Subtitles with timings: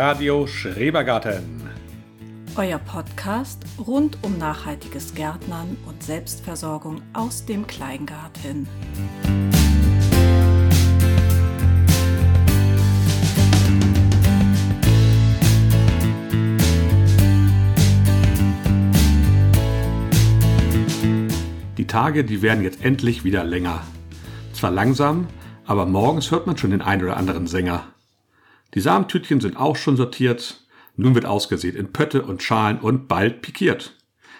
[0.00, 1.60] Radio Schrebergarten.
[2.54, 8.68] Euer Podcast rund um nachhaltiges Gärtnern und Selbstversorgung aus dem Kleingarten.
[21.76, 23.80] Die Tage, die werden jetzt endlich wieder länger.
[24.52, 25.26] Zwar langsam,
[25.66, 27.82] aber morgens hört man schon den ein oder anderen Sänger.
[28.74, 30.64] Die Samentütchen sind auch schon sortiert.
[30.96, 33.94] Nun wird ausgesät in Pötte und Schalen und bald pikiert.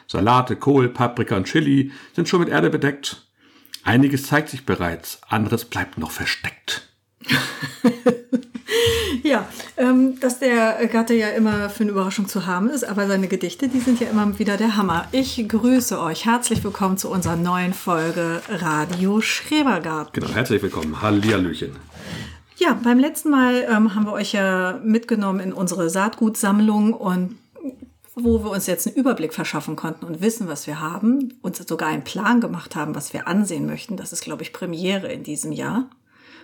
[0.06, 3.26] Salate, Kohl, Paprika und Chili sind schon mit Erde bedeckt.
[3.84, 6.88] Einiges zeigt sich bereits, anderes bleibt noch versteckt.
[9.22, 13.28] Ja, ähm, dass der Gatte ja immer für eine Überraschung zu haben ist, aber seine
[13.28, 15.06] Gedichte, die sind ja immer wieder der Hammer.
[15.12, 16.24] Ich grüße euch.
[16.24, 20.12] Herzlich willkommen zu unserer neuen Folge Radio Schrebergarten.
[20.12, 21.02] Genau, herzlich willkommen.
[21.02, 21.76] Hallihallöchen.
[22.58, 27.36] Ja, beim letzten Mal ähm, haben wir euch ja mitgenommen in unsere Saatgutsammlung und
[28.16, 31.88] wo wir uns jetzt einen Überblick verschaffen konnten und wissen, was wir haben, uns sogar
[31.88, 33.96] einen Plan gemacht haben, was wir ansehen möchten.
[33.96, 35.88] Das ist, glaube ich, Premiere in diesem Jahr.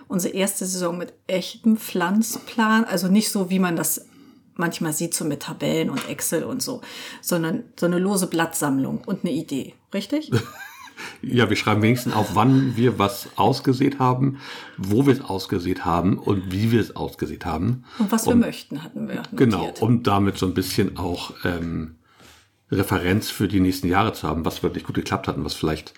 [0.07, 4.05] Unsere erste Saison mit echtem Pflanzplan, also nicht so, wie man das
[4.53, 6.79] manchmal sieht, so mit Tabellen und Excel und so,
[7.21, 9.73] sondern so eine lose Blattsammlung und eine Idee.
[9.93, 10.31] Richtig?
[11.21, 14.39] Ja, wir schreiben wenigstens auf, wann wir was ausgesät haben,
[14.77, 17.83] wo wir es ausgesät haben und wie wir es ausgesät haben.
[17.99, 19.37] Und was wir möchten, hatten wir notiert.
[19.37, 21.95] Genau, um damit so ein bisschen auch ähm,
[22.71, 25.93] Referenz für die nächsten Jahre zu haben, was wirklich gut geklappt hat und was vielleicht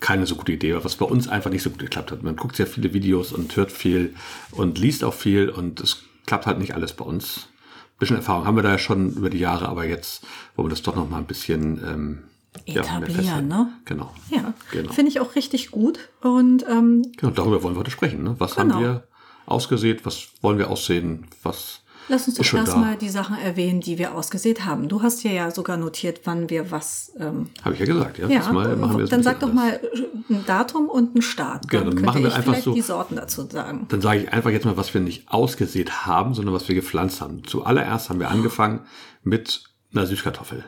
[0.00, 2.22] keine so gute Idee war, was bei uns einfach nicht so gut geklappt hat.
[2.22, 4.14] Man guckt sehr viele Videos und hört viel
[4.52, 7.48] und liest auch viel und es klappt halt nicht alles bei uns.
[7.96, 10.22] Ein bisschen Erfahrung haben wir da ja schon über die Jahre, aber jetzt
[10.54, 12.18] wollen wir das doch noch mal ein bisschen ähm,
[12.64, 13.68] Etablieren, ne?
[13.84, 14.12] Genau.
[14.30, 14.92] Ja, Genau.
[14.92, 15.98] finde ich auch richtig gut.
[16.22, 17.32] Und ähm, genau.
[17.32, 18.22] Darüber wollen wir heute sprechen.
[18.22, 18.34] Ne?
[18.38, 18.74] Was Genau.
[18.74, 19.04] haben wir
[19.46, 20.04] ausgesät?
[20.06, 21.26] Was wollen wir aussehen?
[21.42, 24.88] Was lass uns doch erstmal die Sachen erwähnen, die wir ausgesät haben.
[24.88, 27.12] Du hast dir ja sogar notiert, wann wir was.
[27.18, 28.18] Ähm, Habe ich ja gesagt.
[28.18, 31.22] Ja, ja, Diesmal machen wir dann ein sag doch mal äh, ein Datum und einen
[31.22, 31.68] Start.
[31.68, 33.86] Genau, dann dann machen wir ich einfach vielleicht so- die Sorten dazu sagen.
[33.88, 37.20] Dann sage ich einfach jetzt mal, was wir nicht ausgesät haben, sondern was wir gepflanzt
[37.20, 37.42] haben.
[37.44, 38.80] Zuallererst haben wir angefangen
[39.24, 40.64] mit einer Süßkartoffel.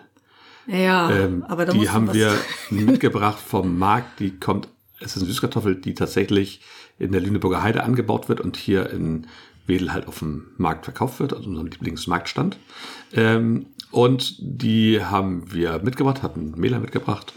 [0.68, 2.32] Ja, Ähm, aber da die haben wir
[2.70, 4.20] mitgebracht vom Markt.
[4.20, 4.68] Die kommt,
[5.00, 6.60] es ist eine Süßkartoffel, die tatsächlich
[6.98, 9.26] in der Lüneburger Heide angebaut wird und hier in
[9.66, 12.58] Wedel halt auf dem Markt verkauft wird, also unserem Lieblingsmarktstand.
[13.12, 17.32] Ähm, und die haben wir mitgebracht, hatten Mela mitgebracht.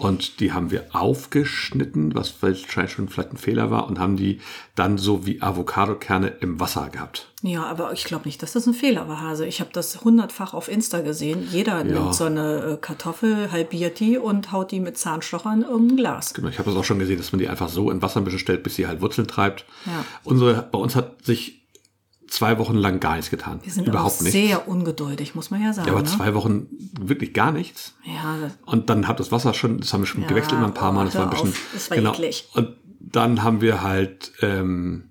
[0.00, 4.40] Und die haben wir aufgeschnitten, was wahrscheinlich schon vielleicht ein Fehler war, und haben die
[4.74, 7.28] dann so wie Avocadokerne im Wasser gehabt.
[7.42, 9.44] Ja, aber ich glaube nicht, dass das ein Fehler war, Hase.
[9.44, 11.46] Ich habe das hundertfach auf Insta gesehen.
[11.50, 15.96] Jeder nimmt so eine äh, Kartoffel, halbiert die und haut die mit Zahnstochern in ein
[15.96, 16.32] Glas.
[16.32, 18.24] Genau, ich habe das auch schon gesehen, dass man die einfach so in Wasser ein
[18.24, 19.66] bisschen stellt, bis sie halt Wurzeln treibt.
[19.84, 20.04] Ja.
[20.24, 21.59] Unsere, bei uns hat sich
[22.30, 23.60] zwei Wochen lang gar nichts getan.
[23.62, 24.32] Wir sind Überhaupt auch nichts.
[24.32, 25.88] sehr ungeduldig, muss man ja sagen.
[25.88, 26.08] ja, aber ne?
[26.08, 26.66] zwei Wochen
[26.98, 27.94] wirklich gar nichts.
[28.04, 30.74] Ja, Und dann hat das Wasser schon, das haben wir schon Ja, gewechselt immer ein
[30.74, 31.04] paar Mal.
[31.04, 32.12] Das war ein bisschen, auf, das war genau.
[32.12, 32.48] eklig.
[32.54, 35.10] Und dann haben wir halt ähm,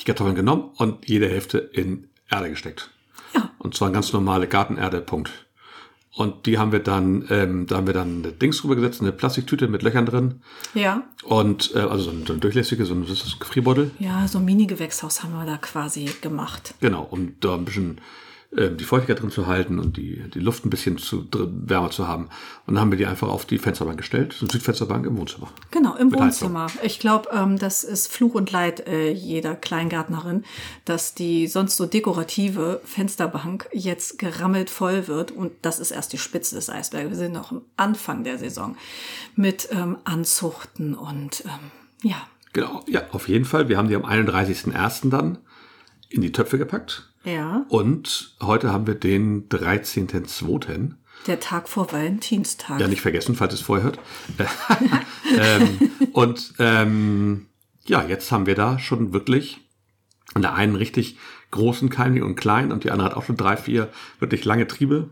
[0.00, 2.90] die Kartoffeln genommen und jede Hälfte in Erde gesteckt.
[3.34, 3.50] Ja.
[3.58, 5.30] Und zwar ganz normale Gartenerde, Punkt.
[6.14, 9.12] Und die haben wir dann, ähm, da haben wir dann eine Dings drüber gesetzt, eine
[9.12, 10.42] Plastiktüte mit Löchern drin.
[10.74, 13.90] ja, Und äh, also so ein, so ein durchlässige, so ein, das ist Gefrierbeutel.
[13.98, 16.74] ja, so ein Mini-Gewächshaus haben wir da quasi gemacht.
[16.80, 17.98] Genau, um da ein bisschen
[18.54, 22.06] die Feuchtigkeit drin zu halten und die, die Luft ein bisschen zu, drin, wärmer zu
[22.06, 22.28] haben.
[22.66, 25.48] Und dann haben wir die einfach auf die Fensterbank gestellt, so eine Südfensterbank im Wohnzimmer.
[25.70, 26.54] Genau, im Mit Heizung.
[26.54, 26.66] Wohnzimmer.
[26.82, 30.44] Ich glaube, ähm, das ist Fluch und Leid äh, jeder Kleingärtnerin,
[30.84, 35.30] dass die sonst so dekorative Fensterbank jetzt gerammelt voll wird.
[35.30, 37.08] Und das ist erst die Spitze des Eisbergs.
[37.08, 38.76] Wir sind noch am Anfang der Saison
[39.34, 41.70] mit ähm, Anzuchten und ähm,
[42.02, 43.70] ja, Genau, ja, auf jeden Fall.
[43.70, 45.08] Wir haben die am 31.01.
[45.08, 45.38] dann
[46.10, 47.11] in die Töpfe gepackt.
[47.24, 50.92] Ja, Und heute haben wir den 13.02.
[51.26, 52.80] der Tag vor Valentinstag.
[52.80, 53.98] Ja, nicht vergessen, falls ihr es vorher hört.
[55.38, 57.46] ähm, und ähm,
[57.86, 59.60] ja, jetzt haben wir da schon wirklich
[60.34, 61.18] an der einen richtig
[61.50, 63.88] großen Keimling und klein und die andere hat auch schon drei, vier
[64.18, 65.10] wirklich lange Triebe.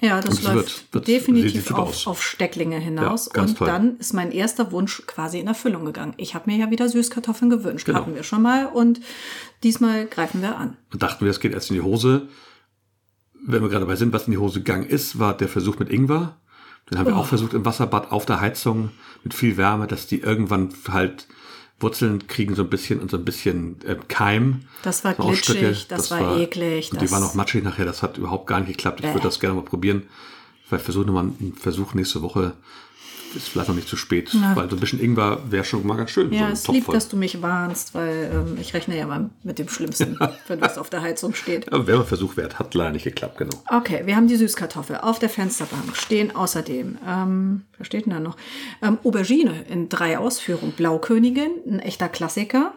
[0.00, 2.06] Ja, das läuft wird- wird- definitiv auf, aus.
[2.06, 3.30] auf Stecklinge hinaus.
[3.34, 3.66] Ja, und toll.
[3.66, 6.12] dann ist mein erster Wunsch quasi in Erfüllung gegangen.
[6.18, 7.86] Ich habe mir ja wieder Süßkartoffeln gewünscht.
[7.86, 8.00] Genau.
[8.00, 9.00] Hatten wir schon mal und
[9.62, 10.76] diesmal greifen wir an.
[10.92, 12.28] Und dachten wir, es geht erst in die Hose.
[13.46, 15.88] Wenn wir gerade dabei sind, was in die Hose gegangen ist, war der Versuch mit
[15.88, 16.36] Ingwer.
[16.90, 17.20] Den haben wir Oh.
[17.20, 18.90] auch versucht im Wasserbad auf der Heizung
[19.24, 21.26] mit viel Wärme, dass die irgendwann halt
[21.78, 24.62] Wurzeln kriegen so ein bisschen und so ein bisschen äh, Keim.
[24.82, 26.90] Das war So glitschig, das, war, eklig.
[26.90, 29.00] Und das die waren auch matschig nachher, das hat überhaupt gar nicht geklappt.
[29.00, 30.04] Ich würde das gerne mal probieren.
[30.66, 32.54] Vielleicht versuche nochmal einen Versuch nächste Woche
[33.36, 36.10] ist vielleicht noch nicht zu spät, weil so ein bisschen Ingwer wäre schon mal ganz
[36.10, 36.32] schön.
[36.32, 39.58] Ja, so es lieb, dass du mich warnst, weil ähm, ich rechne ja mal mit
[39.58, 40.18] dem Schlimmsten,
[40.48, 41.72] wenn was auf der Heizung steht.
[41.72, 43.56] Aber wäre ein Versuch wert, hat leider nicht geklappt, genau.
[43.70, 44.96] Okay, wir haben die Süßkartoffel.
[44.98, 48.36] Auf der Fensterbank stehen außerdem, ähm, was steht denn da noch?
[48.82, 50.72] Ähm, Aubergine in drei Ausführungen.
[50.72, 52.74] Blaukönigin, ein echter Klassiker.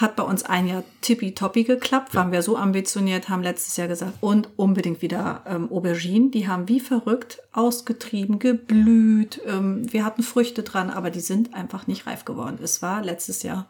[0.00, 4.14] Hat bei uns ein Jahr tippitoppi geklappt, waren wir so ambitioniert, haben letztes Jahr gesagt,
[4.22, 6.30] und unbedingt wieder ähm, Auberginen.
[6.30, 9.42] Die haben wie verrückt ausgetrieben, geblüht.
[9.46, 12.58] Ähm, wir hatten Früchte dran, aber die sind einfach nicht reif geworden.
[12.62, 13.66] Es war letztes Jahr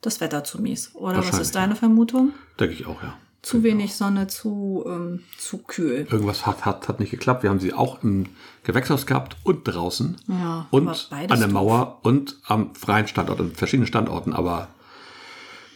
[0.00, 0.90] das Wetter zu mies.
[0.94, 2.32] Oder was ist deine Vermutung?
[2.58, 3.14] Denke ich auch, ja.
[3.42, 6.08] Zu wenig Sonne, zu, ähm, zu kühl.
[6.10, 7.44] Irgendwas hat, hat, hat nicht geklappt.
[7.44, 8.26] Wir haben sie auch im
[8.64, 10.16] Gewächshaus gehabt und draußen.
[10.26, 11.52] Ja, und an der doof.
[11.52, 14.32] Mauer und am freien Standort, an verschiedenen Standorten.
[14.32, 14.66] Aber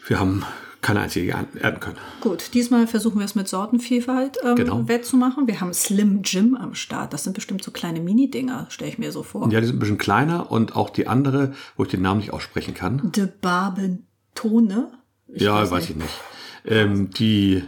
[0.06, 0.44] wir haben
[0.80, 1.96] keine einzige ernten können.
[2.20, 4.88] Gut, diesmal versuchen wir es mit Sortenvielfalt ähm, Genau.
[4.88, 5.46] wettzumachen.
[5.46, 7.12] Wir haben Slim Jim am Start.
[7.12, 9.48] Das sind bestimmt so kleine Mini-Dinger, stelle ich mir so vor.
[9.52, 12.32] Ja, die sind ein bisschen kleiner und auch die andere, wo ich den Namen nicht
[12.32, 13.12] aussprechen kann.
[13.12, 14.88] De Barbentone.
[15.28, 16.08] Ich ja, weiß, ich nicht.
[16.66, 17.62] Ähm, die,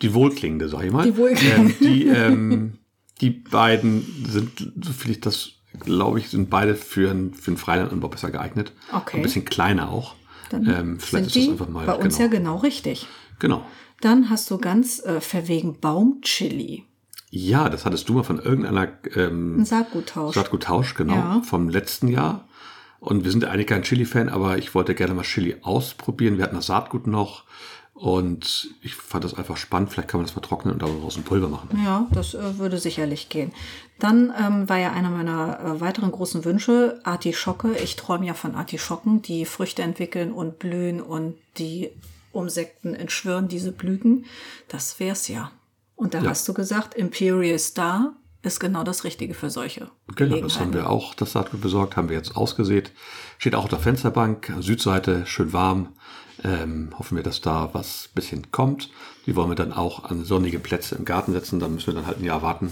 [0.00, 1.04] die wohlklingende, sag ich mal.
[1.04, 1.74] Die wohlklingende.
[1.74, 2.78] Ähm, die, ähm,
[3.20, 7.58] die beiden sind, so viel ich das glaube ich, sind beide für ein, für ein
[7.58, 8.72] Freilandanbau besser geeignet.
[8.92, 9.18] Okay.
[9.18, 10.14] Ein bisschen kleiner auch.
[10.50, 11.86] Dann ähm, vielleicht sind ist das einfach mal.
[11.86, 12.30] bei uns genau.
[12.30, 13.06] ja genau richtig.
[13.38, 13.64] genau.
[14.00, 16.84] Dann hast du ganz äh, verwegen Baumchili.
[17.30, 20.34] Ja, das hattest du mal von irgendeiner ähm, Saatguttausch.
[20.34, 21.42] Saatguttausch, genau, Ja.
[21.42, 22.46] vom letzten Jahr.
[23.00, 26.36] Und wir sind eigentlich kein Chili-Fan, aber ich wollte gerne mal Chili ausprobieren.
[26.38, 27.44] Wir hatten das Saatgut noch
[27.96, 29.90] und ich fand das einfach spannend.
[29.90, 31.68] Vielleicht kann man das vertrocknen und daraus ein Pulver machen.
[31.82, 33.52] Ja, das äh, würde sicherlich gehen.
[33.98, 37.74] Dann ähm, war ja einer meiner äh, weiteren großen Wünsche Artischocke.
[37.82, 41.90] Ich träume ja von Artischocken, die Früchte entwickeln und blühen und die
[42.32, 44.26] Umsekten entschwören diese Blüten.
[44.68, 45.50] Das wär's ja.
[45.94, 46.28] Und da Ja.
[46.28, 48.12] hast du gesagt, Imperial Star
[48.42, 52.10] ist genau das Richtige für solche Genau, das haben wir auch, das Saatgut besorgt, haben
[52.10, 52.92] wir jetzt ausgesät.
[53.38, 55.94] Steht auch auf der Fensterbank, Südseite, schön warm.
[56.44, 58.90] Ähm, hoffen wir, dass da was bisschen kommt.
[59.26, 61.60] Die wollen wir dann auch an sonnige Plätze im Garten setzen.
[61.60, 62.70] Da müssen wir dann halt ein Jahr warten.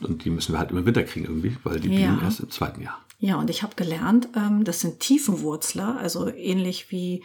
[0.00, 2.10] Und die müssen wir halt im Winter kriegen irgendwie, weil die Ja.
[2.10, 2.98] blühen erst im zweiten Jahr.
[3.20, 7.22] Ja, und ich habe gelernt, ähm, das sind Tiefenwurzler, also ähnlich wie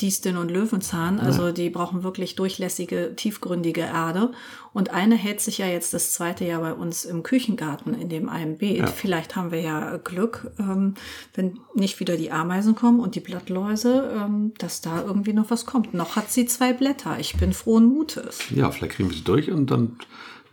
[0.00, 1.20] Disteln und Löwenzahn.
[1.20, 4.32] Also die brauchen wirklich durchlässige, tiefgründige Erde.
[4.72, 8.28] Und eine hält sich ja jetzt das zweite Jahr bei uns im Küchengarten in dem
[8.28, 8.88] einen Beet.
[8.88, 10.94] Vielleicht haben wir ja Glück, ähm,
[11.34, 15.66] wenn nicht wieder die Ameisen kommen und die Blattläuse, ähm, dass da irgendwie noch was
[15.66, 15.94] kommt.
[15.94, 17.18] Noch hat sie zwei Blätter.
[17.18, 18.38] Ich bin frohen Mutes.
[18.50, 19.98] Ja, vielleicht kriegen wir sie durch und dann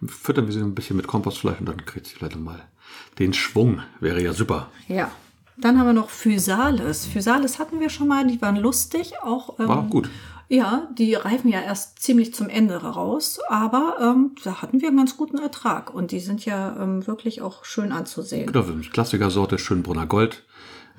[0.06, 2.62] füttern wir sie ein bisschen mit Kompostfleisch und dann kriegt sie vielleicht mal
[3.20, 3.82] den Schwung.
[4.00, 4.70] Wäre ja super.
[4.88, 5.12] Ja.
[5.58, 7.06] Dann haben wir noch Physalis.
[7.06, 10.10] Physalis hatten wir schon mal, die waren lustig, auch ähm, War auch gut.
[10.50, 14.98] Ja, die reifen ja erst ziemlich zum Ende raus, aber ähm, da hatten wir einen
[14.98, 18.52] ganz guten Ertrag und die sind ja ähm, wirklich auch schön anzusehen.
[18.52, 20.44] Genau, Klassikersorte, Schönbrunner Gold.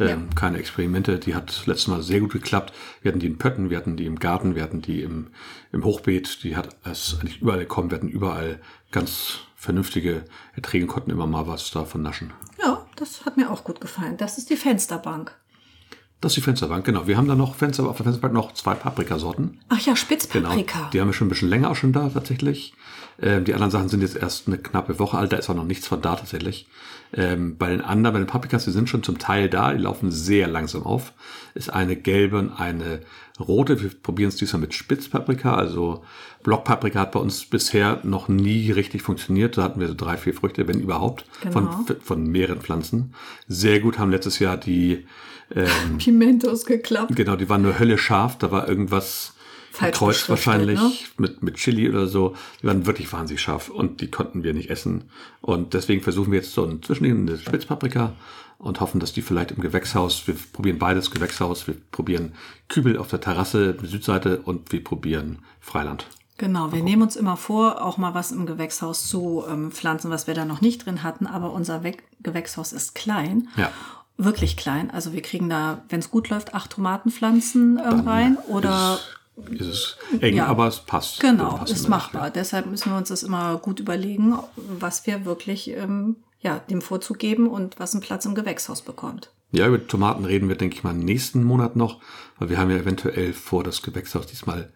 [0.01, 2.73] Ähm, Keine Experimente, die hat letztes Mal sehr gut geklappt.
[3.03, 5.27] Wir hatten die in Pötten, wir hatten die im Garten, wir hatten die im,
[5.71, 8.59] im Hochbeet, die hat es eigentlich überall gekommen, wir hatten überall
[8.91, 10.25] ganz vernünftige
[10.57, 12.33] Erträge, konnten immer mal was davon naschen.
[12.61, 14.17] Ja, das hat mir auch gut gefallen.
[14.17, 15.33] Das ist die Fensterbank.
[16.23, 17.07] Das ist die Fensterbank, genau.
[17.07, 19.59] Wir haben da noch Fenster, auf der Fensterbank noch zwei Paprikasorten.
[19.69, 20.89] Ach ja, Genau, Spitzpaprika.
[20.93, 22.73] die haben wir schon ein bisschen länger auch schon da tatsächlich.
[23.21, 25.65] Ähm, die anderen Sachen sind jetzt erst eine knappe Woche alt, da ist auch noch
[25.67, 26.67] nichts von da tatsächlich.
[27.13, 30.11] Ähm, bei den anderen, bei den Paprikas, die sind schon zum Teil da, die laufen
[30.11, 31.13] sehr langsam auf.
[31.55, 33.01] Ist eine gelbe und eine
[33.39, 33.83] rote.
[33.83, 36.05] Wir probieren es diesmal mit Spitzpaprika, also
[36.43, 39.59] Blockpaprika hat bei uns bisher noch nie richtig funktioniert.
[39.59, 41.53] Da hatten wir so drei, vier Früchte, wenn überhaupt, Genau.
[41.85, 43.13] von, von mehreren Pflanzen.
[43.49, 45.05] Sehr gut haben letztes Jahr die
[45.99, 47.15] Pimentos geklappt.
[47.15, 48.39] Genau, die waren nur Hölle scharf.
[48.39, 49.35] Da war irgendwas
[49.73, 50.93] beschriftet, wahrscheinlich ne?
[51.17, 52.35] mit, mit Chili oder so.
[52.63, 55.05] Die waren wirklich wahnsinnig scharf und die konnten wir nicht essen.
[55.41, 58.13] Und deswegen versuchen wir jetzt so ein Zwischending, eine Spitzpaprika
[58.59, 62.35] und hoffen, dass die vielleicht im Gewächshaus, wir probieren beides Gewächshaus, wir probieren
[62.69, 66.07] Kübel auf der Terrasse, die Südseite und wir probieren Freiland.
[66.39, 70.27] Genau, wir nehmen uns immer vor, auch mal was im Gewächshaus zu ähm, pflanzen, was
[70.27, 71.93] wir da noch nicht drin hatten, aber unser We
[72.23, 73.49] Gewächshaus ist klein.
[73.57, 73.71] Ja.
[74.17, 74.91] Wirklich klein.
[74.91, 78.99] Also wir kriegen da, wenn es gut läuft, acht Tomatenpflanzen ähm, rein oder
[79.51, 79.61] Ist,
[80.15, 80.47] es eng, Ja.
[80.47, 81.21] aber es passt.
[81.21, 82.31] Genau, Passt ist machbar.
[82.31, 87.19] Deshalb müssen wir uns das immer gut überlegen, was wir wirklich ähm, ja, dem Vorzug
[87.19, 89.31] geben und was einen Platz im Gewächshaus bekommt.
[89.53, 92.01] Ja, über Tomaten reden wir, denke ich mal, nächsten Monat noch,
[92.39, 94.73] weil wir haben ja eventuell vor, das Gewächshaus diesmal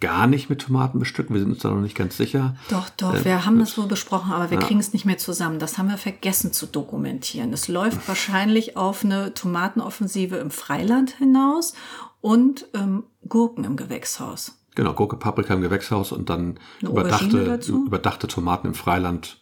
[0.00, 1.34] gar nicht mit Tomaten bestücken.
[1.34, 2.56] Wir sind uns da noch nicht ganz sicher.
[2.70, 5.58] Doch, doch, Ähm, wir haben das so besprochen, aber wir kriegen es nicht mehr zusammen.
[5.58, 7.52] Das haben wir vergessen zu dokumentieren.
[7.52, 11.74] Es läuft wahrscheinlich auf eine Tomatenoffensive im Freiland hinaus
[12.20, 14.58] und ähm, Gurken im Gewächshaus.
[14.74, 19.40] Genau, Gurke, Paprika im Gewächshaus und dann überdachte, überdachte Tomaten im Freiland.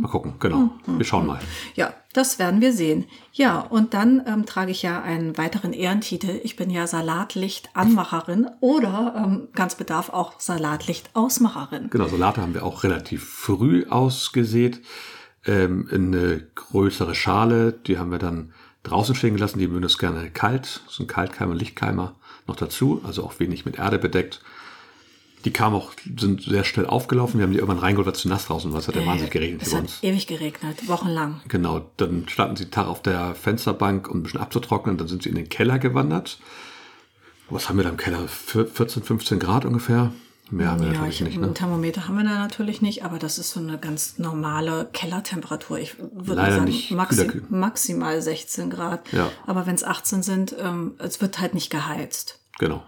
[0.00, 0.70] Mal gucken, genau.
[0.86, 1.38] Wir schauen mal.
[1.74, 3.04] Ja, das werden wir sehen.
[3.32, 6.40] Ja, und dann ähm, trage ich ja einen weiteren Ehrentitel.
[6.44, 11.90] Ich bin ja Salatlicht-Anmacherin oder ähm, ganz bedarf auch Salatlicht-Ausmacherin.
[11.90, 14.80] Genau, Salate haben wir auch relativ früh ausgesät
[15.44, 17.72] ähm, in eine größere Schale.
[17.72, 18.52] Die haben wir dann
[18.82, 19.58] draußen stehen gelassen.
[19.58, 20.82] Die mögen das gerne kalt.
[20.88, 22.14] So ein Kaltkeimer, Lichtkeimer
[22.46, 23.00] noch dazu.
[23.04, 24.40] Also auch wenig mit Erde bedeckt.
[25.46, 27.38] Die kamen auch, sind sehr schnell aufgelaufen.
[27.38, 28.80] Wir haben die irgendwann reingeholt, weil es zu nass draußen war.
[28.80, 30.02] Es hat ja wahnsinnig geregnet es bei hat uns.
[30.02, 31.40] ewig geregnet, wochenlang.
[31.48, 34.98] Genau, dann standen sie Tag auf der Fensterbank, um ein bisschen abzutrocknen.
[34.98, 36.38] Dann sind sie in den Keller gewandert.
[37.48, 38.26] Was haben wir da im Keller?
[38.28, 40.12] Vier- 14, 15 Grad ungefähr?
[40.50, 41.36] Mehr haben wir Ja, natürlich ich, nicht.
[41.38, 41.54] ein Ne?
[41.54, 45.78] Thermometer haben wir da natürlich nicht, aber das ist so eine ganz normale Kellertemperatur.
[45.78, 49.12] Ich würde Leider sagen, nicht maxi maximal 16 Grad.
[49.12, 49.30] Ja.
[49.46, 52.40] Aber wenn es 18 sind, ähm, es wird halt nicht geheizt.
[52.58, 52.82] Genau.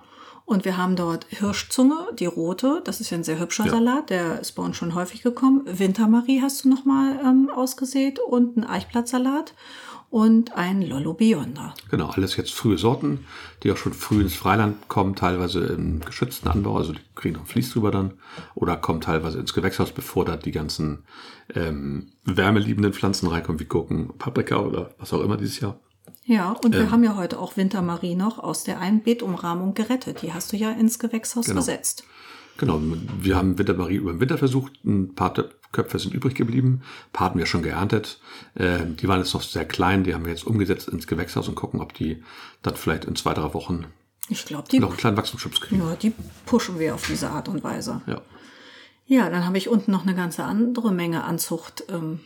[0.48, 2.80] Und wir haben dort Hirschzunge, die rote.
[2.84, 3.72] Das ist ja ein sehr hübscher Ja.
[3.72, 4.08] Salat.
[4.08, 5.60] Der ist bei uns schon häufig gekommen.
[5.66, 9.52] Wintermarie hast du nochmal ähm, ausgesät und ein Eichblattsalat
[10.08, 11.74] und ein Lollo Beyonder.
[11.90, 13.26] Genau, alles jetzt frühe Sorten,
[13.62, 17.46] die auch schon früh ins Freiland kommen, teilweise im geschützten Anbau, also die kriegen noch
[17.46, 18.14] Vlies drüber dann,
[18.54, 21.04] oder kommen teilweise ins Gewächshaus, bevor da die ganzen
[21.54, 25.78] ähm, wärmeliebenden Pflanzen reinkommen, wie Gurken, Paprika oder was auch immer dieses Jahr.
[26.24, 26.80] Ja, und Ähm.
[26.82, 30.22] wir haben ja heute auch Wintermarie noch aus der einen Beetumrahmung gerettet.
[30.22, 31.60] Die hast du ja ins Gewächshaus Genau.
[31.60, 32.04] gesetzt.
[32.58, 32.80] Genau,
[33.20, 35.32] wir haben Wintermarie über den Winter versucht, ein paar
[35.70, 38.20] Köpfe sind übrig geblieben, ein paar hatten wir schon geerntet,
[38.56, 41.54] ähm, die waren jetzt noch sehr klein, die haben wir jetzt umgesetzt ins Gewächshaus und
[41.54, 42.22] gucken, ob die
[42.62, 43.84] dann vielleicht in zwei, drei Wochen
[44.28, 45.80] Ich glaube, die, noch einen kleinen Wachstumsschubs kriegen.
[45.86, 46.12] ja, die
[46.46, 48.00] pushen wir auf diese Art und Weise.
[48.06, 48.22] Ja.
[49.06, 52.18] Ja, dann habe ich unten noch eine ganze andere Menge Anzucht ähm,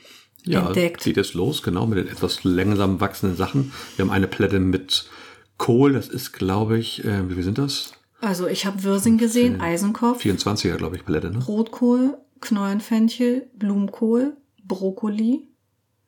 [0.44, 1.04] Ja, entdeckt.
[1.04, 3.72] geht es los, genau, mit den etwas langsam wachsenden Sachen.
[3.96, 5.08] Wir haben eine Palette mit
[5.56, 7.92] Kohl, das ist, glaube ich, äh, wie viel sind das?
[8.20, 11.44] Also ich habe Wirsing gesehen, Eisenkopf, 24er, glaube ich, Palette, ne?
[11.44, 15.48] Rotkohl, Knollenfenchel, Blumenkohl, Brokkoli.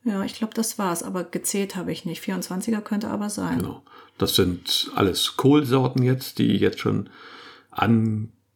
[0.05, 2.23] Ja, ich glaube, das war's, aber gezählt habe ich nicht.
[2.23, 3.61] 24er könnte aber sein.
[3.61, 3.83] Genau.
[4.19, 7.09] Das sind alles Kohlsorten jetzt, die jetzt schon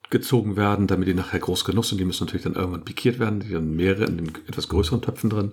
[0.08, 1.98] angezogen werden, damit die nachher groß genug sind.
[1.98, 3.40] Die müssen natürlich dann irgendwann pikiert werden.
[3.40, 5.52] Die haben mehrere in den etwas größeren Töpfen drin.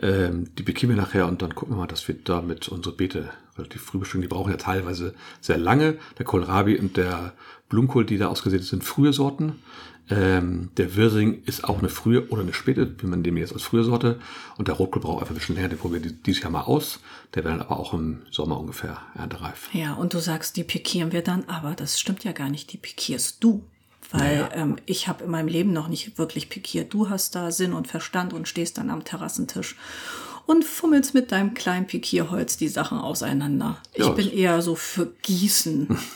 [0.00, 3.30] Ähm, die pikieren wir nachher und dann gucken wir mal, dass wir damit unsere Beete
[3.58, 4.22] relativ früh bestücken.
[4.22, 5.96] Die brauchen ja teilweise sehr lange.
[6.18, 7.32] Der Kohlrabi und der
[7.68, 9.62] Blumenkohl, die da ausgesät sind, frühe Sorten.
[10.10, 13.62] Ähm, der Wirsing ist auch eine frühe oder eine späte, wie man den jetzt als
[13.62, 14.20] frühe Sorte.
[14.58, 17.00] Und der Rotkohl braucht einfach ein bisschen länger, den probieren wir dieses Jahr mal aus.
[17.34, 19.68] Der wäre dann aber auch im Sommer ungefähr erntereif.
[19.72, 22.72] Ja, und du sagst, die pikieren wir dann, aber das stimmt ja gar nicht.
[22.72, 23.62] Die pikierst du.
[24.10, 26.92] Weil ähm, ich habe in meinem Leben noch nicht wirklich pikiert.
[26.92, 29.76] Du hast da Sinn und Verstand und stehst dann am Terrassentisch
[30.44, 33.78] und fummelst mit deinem kleinen Pikierholz die Sachen auseinander.
[33.96, 34.08] Ja.
[34.08, 35.96] Ich bin eher so für Gießen.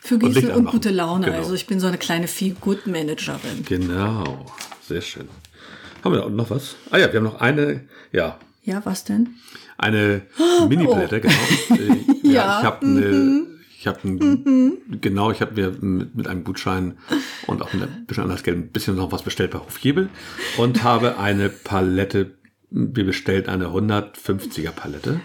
[0.00, 0.72] Für Gießen und, anmachen.
[0.72, 1.26] gute Laune.
[1.26, 1.38] Genau.
[1.38, 3.64] Also ich bin so eine kleine Feel-Good-Managerin.
[3.66, 4.46] Genau,
[4.86, 5.28] sehr schön.
[6.04, 6.76] Haben wir da noch was?
[6.90, 9.34] Ah ja, wir haben noch eine, ja, Ja, was denn?
[9.78, 10.22] eine
[10.68, 11.34] Mini-Palette, genau.
[11.70, 13.46] Äh, ja, Ja, ich habe eine,
[13.78, 16.98] ich habe ein, genau, ich habe mir mit, mit einem Gutschein
[17.46, 20.08] und auch mit ein bisschen anders Geld ein bisschen noch was bestellt bei Hofjebel
[20.58, 22.32] und habe eine Palette,
[22.70, 25.20] wir bestellt eine 150er Palette.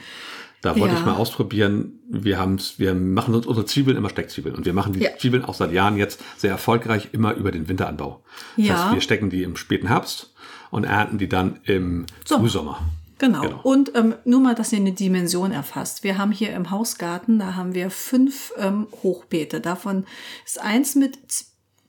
[0.66, 1.00] Da wollte Ja.
[1.00, 2.00] ich mal ausprobieren.
[2.10, 5.12] Wir haben's, wir machen uns unsere Zwiebeln immer Steckzwiebeln und wir machen die Ja.
[5.18, 8.24] Zwiebeln auch seit Jahren jetzt sehr erfolgreich immer über den Winteranbau.
[8.58, 8.84] Das Ja.
[8.86, 10.34] heißt, wir stecken die im späten Herbst
[10.72, 12.42] und ernten die dann im Sommer.
[12.42, 12.80] Frühsommer.
[13.20, 13.42] Genau.
[13.42, 13.60] Genau.
[13.62, 16.04] Und ähm, nur mal, dass ihr eine Dimension erfasst.
[16.04, 19.62] Wir haben hier im Hausgarten, da haben wir fünf ähm, Hochbeete.
[19.62, 20.06] Davon
[20.46, 21.20] ist eins mit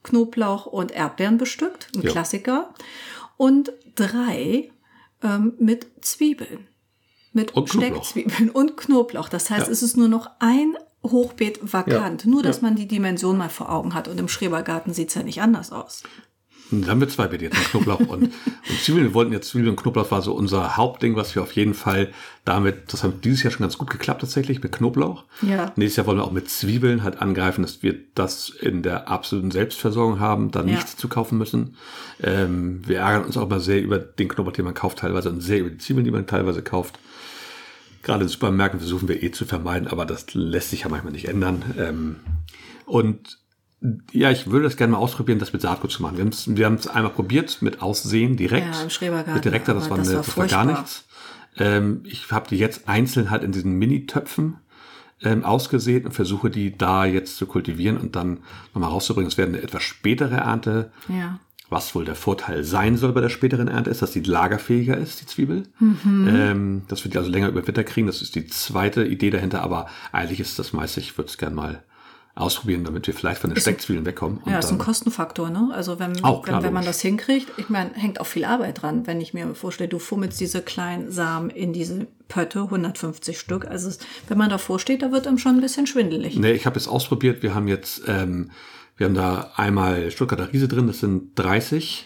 [0.03, 2.11] Knoblauch und Erdbeeren bestückt, ein Ja.
[2.11, 2.73] Klassiker.
[3.37, 4.69] Und drei
[5.23, 6.67] ähm, mit Zwiebeln.
[7.37, 8.03] Mit Und Knoblauch.
[8.03, 9.29] Steckzwiebeln und Knoblauch.
[9.29, 9.71] Das heißt, Ja.
[9.71, 12.23] es ist nur noch ein Hochbeet vakant.
[12.25, 12.29] Ja.
[12.29, 12.63] Nur, dass Ja.
[12.63, 14.07] man die Dimension mal vor Augen hat.
[14.07, 16.01] Und im Schrebergarten sieht's ja nicht anders aus.
[16.69, 18.31] Dann haben wir zwei Beete jetzt, mit Knoblauch und, und
[18.83, 19.05] Zwiebeln.
[19.05, 22.11] Wir wollten jetzt Zwiebeln und Knoblauch war so unser Hauptding, was wir auf jeden Fall
[22.43, 25.23] damit, das hat dieses Jahr schon ganz gut geklappt tatsächlich mit Knoblauch.
[25.41, 25.71] Ja.
[25.75, 29.51] Nächstes Jahr wollen wir auch mit Zwiebeln halt angreifen, dass wir das in der absoluten
[29.51, 30.75] Selbstversorgung haben, dann Ja.
[30.75, 31.75] nichts zu kaufen müssen.
[32.21, 35.41] Ähm, wir ärgern uns auch mal sehr über den Knoblauch, den man kauft teilweise und
[35.41, 36.99] sehr über die Zwiebeln, die man teilweise kauft.
[38.03, 41.27] Gerade in Supermärkten versuchen wir eh zu vermeiden, aber das lässt sich ja manchmal nicht
[41.27, 41.63] ändern.
[41.77, 42.15] Ähm,
[42.85, 43.39] und
[44.11, 46.17] ja, ich würde das gerne mal ausprobieren, das mit Saatgut zu machen.
[46.17, 48.75] Wir haben es einmal probiert mit Aussehen direkt.
[48.75, 51.05] Ja, im Schrebergarten, Mit direkter, das, war, das eine, war das war gar nichts.
[51.57, 54.57] Ähm, ich habe die jetzt einzeln halt in diesen Mini-Töpfen
[55.21, 58.39] ähm, ausgesät und versuche die da jetzt zu kultivieren und dann
[58.73, 59.27] nochmal rauszubringen.
[59.27, 60.91] Es wäre eine etwas spätere Ernte.
[61.07, 61.39] Ja.
[61.69, 65.21] Was wohl der Vorteil sein soll bei der späteren Ernte, ist, dass die lagerfähiger ist,
[65.21, 65.63] die Zwiebel.
[65.79, 66.27] Mhm.
[66.31, 68.07] Ähm, dass wir die also länger über Winter kriegen.
[68.07, 71.53] Das ist die zweite Idee dahinter, aber eigentlich ist das meiste, ich würde es gern
[71.53, 71.83] mal
[72.37, 74.41] ausprobieren, damit wir vielleicht von den Steckzwiebeln wegkommen.
[74.45, 75.69] Ja, ist ein Kostenfaktor, ne?
[75.73, 78.81] Also wenn, Auch, klar, wenn, wenn man das hinkriegt, ich meine, hängt auch viel Arbeit
[78.81, 83.65] dran, wenn ich mir vorstelle, du fummelst diese kleinen Samen in diese Pötte, 150 Stück.
[83.65, 86.37] Also es, wenn man davor steht, da wird einem schon ein bisschen schwindelig.
[86.37, 87.41] Nee, ich habe jetzt ausprobiert.
[87.41, 88.51] Wir haben jetzt, ähm,
[88.97, 92.05] wir haben da einmal Stuttgarter Riese drin, das sind 30,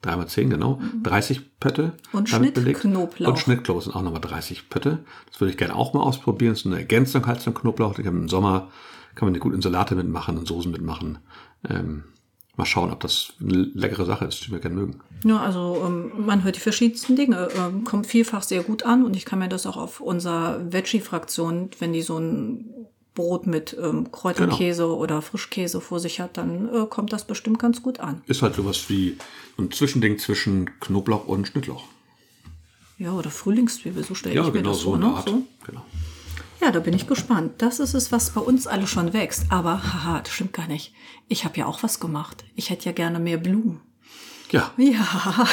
[0.00, 1.82] dreimal 10, genau, 30 Pötte.
[1.82, 2.18] Mhm.
[2.18, 2.80] Und damit belegt.
[2.80, 3.28] Schnittknoblauch.
[3.28, 5.04] Und Schnittknoblauch sind auch nochmal 30 Pötte.
[5.30, 6.52] Das würde ich gerne auch mal ausprobieren.
[6.52, 7.98] Das ist eine Ergänzung halt zum Knoblauch.
[7.98, 8.70] Ich habe Im Sommer
[9.18, 11.18] kann man eine gut in Salate mitmachen und Soßen mitmachen.
[11.68, 12.04] Ähm,
[12.56, 15.00] mal schauen, ob das eine leckere Sache ist, die wir gerne mögen.
[15.24, 19.16] Ja, also ähm, man hört die verschiedensten Dinge, ähm, kommt vielfach sehr gut an und
[19.16, 22.70] ich kann mir das auch auf unserer Veggie-Fraktion, wenn die so ein
[23.16, 24.94] Brot mit ähm, Kräuterkäse Genau.
[24.96, 28.22] oder Frischkäse vor sich hat, dann äh, kommt das bestimmt ganz gut an.
[28.26, 29.16] Ist halt sowas wie
[29.58, 31.82] ein Zwischending zwischen Knoblauch und Schnittlauch.
[32.96, 34.94] Ja, oder Frühlingszwiebel, so stelle Ja, ich mir genau das so vor.
[34.96, 35.14] eine Ne?
[35.14, 35.28] Art.
[35.28, 35.42] So.
[35.66, 35.84] Genau.
[36.60, 37.52] Ja, da bin ich gespannt.
[37.58, 39.44] Das ist es, was bei uns alle schon wächst.
[39.50, 40.92] Aber, haha, das stimmt gar nicht.
[41.28, 42.44] Ich habe ja auch was gemacht.
[42.56, 43.80] Ich hätte ja gerne mehr Blumen.
[44.50, 45.46] Ja, Ja,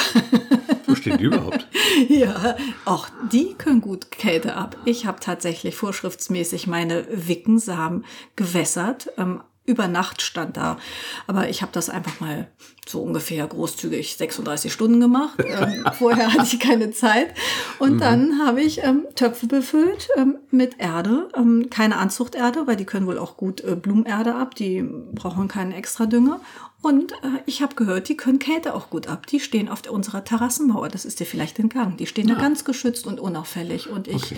[0.86, 1.68] wo stehen die überhaupt?
[2.08, 4.76] ja, auch die können gut Kälte ab.
[4.84, 8.04] Ich habe tatsächlich vorschriftsmäßig meine Wickensamen
[8.36, 9.10] gewässert.
[9.18, 10.78] Ähm, über Nacht stand da.
[11.26, 12.48] Aber ich habe das einfach mal
[12.88, 15.38] so ungefähr großzügig 36 Stunden gemacht.
[15.44, 17.34] Ähm, vorher hatte ich keine Zeit.
[17.78, 21.28] Und dann habe ich ähm, Töpfe befüllt ähm, mit Erde.
[21.36, 24.54] Ähm, keine Anzuchterde, weil die können wohl auch gut äh, Blumenerde ab.
[24.54, 26.40] Die brauchen keinen extra Dünger.
[26.82, 29.26] Und äh, ich habe gehört, die können Kälte auch gut ab.
[29.26, 30.88] Die stehen auf der, unserer Terrassenmauer.
[30.88, 31.96] Das ist dir vielleicht entgangen.
[31.96, 33.88] Die stehen da ganz geschützt und unauffällig.
[33.88, 34.36] Und ich Okay.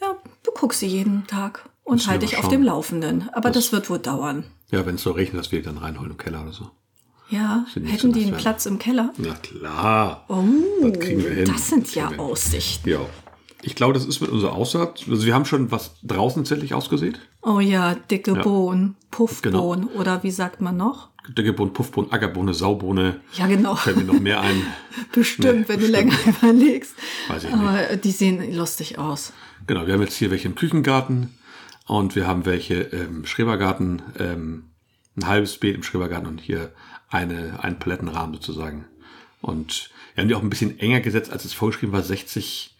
[0.00, 3.28] ja, beguck sie jeden Tag und halte dich auf dem Laufenden.
[3.32, 4.44] Aber das, wird wohl dauern.
[4.70, 6.70] Ja, wenn es so regnet, dass wir dann reinholen im Keller oder so.
[7.28, 8.36] Ja, nicht hätten die einen.
[8.36, 9.12] Platz im Keller?
[9.16, 10.24] Na klar.
[10.28, 10.44] Oh,
[10.82, 11.44] Das kriegen wir hin.
[11.46, 12.18] das sind Das ja hin.
[12.20, 12.88] Aussichten.
[12.90, 13.00] Ja.
[13.62, 15.04] Ich glaube, das ist mit unserer Aussaat.
[15.08, 17.20] Also wir haben schon was draußen tatsächlich ausgesät.
[17.42, 20.00] Oh ja, dicke Bohnen, Puffbohnen Genau.
[20.00, 21.08] oder wie sagt man noch?
[21.28, 23.20] Dicke Bohnen, Puffbohnen, Ackerbohne, Saubohne.
[23.34, 23.76] Ja, genau.
[23.76, 24.60] Fällt mir noch mehr ein.
[25.14, 25.90] Bestimmt, Nee, wenn du bestimmt.
[25.92, 26.94] länger überlegst.
[27.28, 29.32] Weiß ich Aber äh, die sehen lustig aus.
[29.68, 31.32] Genau, wir haben jetzt hier welche im Küchengarten
[31.86, 34.70] und wir haben welche im Schrebergarten, ähm,
[35.16, 36.72] ein halbes Beet im Schrebergarten und hier
[37.10, 38.86] eine, einen Palettenrahmen sozusagen.
[39.40, 42.74] Und wir haben die auch ein bisschen enger gesetzt, als es vorgeschrieben war, 60,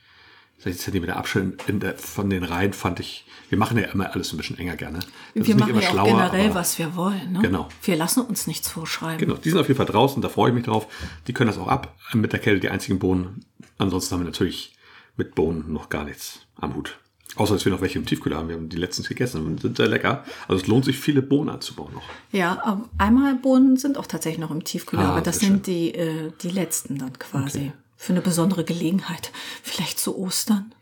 [0.58, 4.32] 60 Zentimeter Abstand in der, von den Reihen fand ich, wir machen ja immer alles
[4.32, 5.00] ein bisschen enger gerne.
[5.34, 7.32] Das wir machen ja auch generell, aber- was wir wollen.
[7.32, 7.40] Ne?
[7.42, 7.68] Genau.
[7.82, 9.18] Wir lassen uns nichts vorschreiben.
[9.18, 10.86] Genau, die sind auf jeden Fall draußen, da freue ich mich drauf.
[11.26, 13.44] Die können das auch ab, mit der Kälte die einzigen Bohnen.
[13.76, 14.74] Ansonsten haben wir natürlich
[15.16, 16.98] mit Bohnen noch gar nichts am Hut.
[17.36, 18.48] Außer, dass wir noch welche im Tiefkühler haben.
[18.48, 20.24] Wir haben die letztens gegessen und sind sehr lecker.
[20.48, 22.02] Also es lohnt sich, viele Bohnen anzubauen noch.
[22.30, 25.94] Ja, aber einmal Bohnen sind auch tatsächlich noch im Tiefkühler, Ah, aber das sind die,
[25.94, 27.58] äh, die letzten dann quasi.
[27.58, 27.72] Okay.
[27.96, 29.30] Für eine besondere Gelegenheit.
[29.62, 30.74] Vielleicht zu Ostern.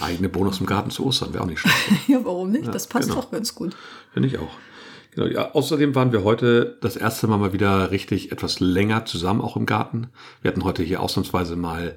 [0.00, 1.76] Eigene Bohnen aus dem Garten zu Ostern wäre auch nicht schlecht.
[2.08, 2.74] Ja, warum nicht?
[2.74, 3.20] das passt genau.
[3.20, 3.76] doch ganz gut.
[4.12, 4.50] Finde ich auch.
[5.14, 9.40] Genau, ja, außerdem waren wir heute das erste Mal mal wieder richtig etwas länger zusammen,
[9.40, 10.08] auch im Garten.
[10.42, 11.96] Wir hatten heute hier ausnahmsweise mal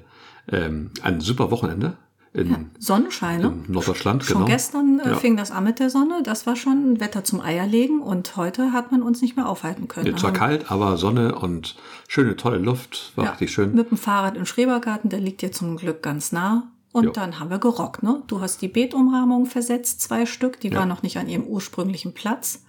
[0.50, 1.96] ähm, ein super Wochenende
[2.38, 3.54] in, Sonnenschein, ne?
[3.66, 4.24] in Norddeutschland.
[4.24, 4.46] Schon genau.
[4.46, 5.16] gestern äh, Ja.
[5.16, 6.22] fing das an mit der Sonne.
[6.22, 9.88] Das war schon ein Wetter zum Eierlegen und heute hat man uns nicht mehr aufhalten
[9.88, 10.06] können.
[10.06, 11.76] Ja, zwar Aber- kalt, aber Sonne und
[12.08, 13.12] schöne, tolle Luft.
[13.16, 13.74] War Ja, richtig schön.
[13.74, 16.68] Mit dem Fahrrad im Schrebergarten, der liegt dir zum Glück ganz nah.
[16.90, 17.10] Und Jo.
[17.12, 18.22] dann haben wir gerockt, ne?
[18.28, 20.78] Du hast die Beetumrahmung versetzt, zwei Stück, die Ja.
[20.78, 22.64] waren noch nicht an ihrem ursprünglichen Platz.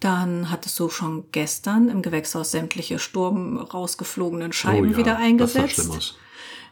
[0.00, 5.20] Dann hattest du schon gestern im Gewächshaus sämtliche Sturm rausgeflogenen Scheiben Oh ja, wieder Das
[5.20, 5.70] sah eingesetzt.
[5.74, 6.18] schlimm aus.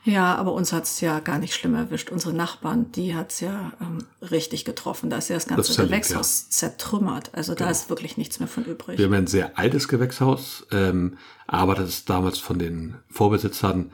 [0.04, 2.10] Ja, aber uns hat's ja gar nicht schlimm erwischt.
[2.10, 5.08] Unsere Nachbarn, die hat's ja ähm, richtig getroffen.
[5.08, 7.30] Da ist ja das ganze zerlegt, Gewächshaus zertrümmert.
[7.34, 8.98] Also da ist wirklich nichts mehr von übrig.
[8.98, 13.92] Wir haben ein sehr altes Gewächshaus, ähm, aber das ist damals von den Vorbesitzern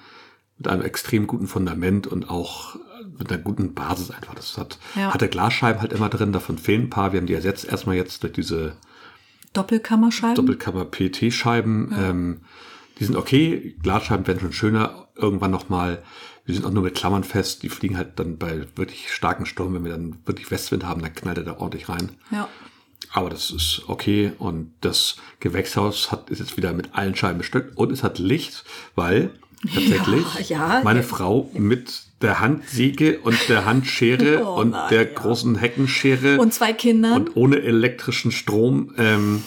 [0.59, 2.77] mit einem extrem guten Fundament und auch
[3.17, 4.35] mit einer guten Basis einfach.
[4.35, 5.15] Das hat, Ja.
[5.15, 7.13] hatte Glasscheiben halt immer drin, davon fehlen ein paar.
[7.13, 8.77] Wir haben die ersetzt erstmal jetzt durch diese
[9.53, 10.35] Doppelkammerscheiben.
[10.35, 11.95] Doppelkammer-PET-Scheiben.
[11.97, 12.41] Ähm,
[13.01, 16.03] die sind okay, Glasscheiben werden schon schöner irgendwann nochmal.
[16.45, 17.63] Wir sind auch nur mit Klammern fest.
[17.63, 21.15] Die fliegen halt dann bei wirklich starken Sturm, wenn wir dann wirklich Westwind haben, dann
[21.15, 22.11] knallt er da ordentlich rein.
[22.31, 22.49] ja.
[23.13, 27.77] Aber das ist okay und das Gewächshaus hat, ist jetzt wieder mit allen Scheiben bestückt
[27.77, 29.31] und es hat Licht, weil
[29.65, 30.81] tatsächlich Ja, ja.
[30.85, 35.15] meine Frau mit der Handsäge und der Handschere Oh und nein, der ja.
[35.19, 37.15] großen Heckenschere Und zwei Kindern.
[37.15, 39.43] und ohne elektrischen Strom ähm,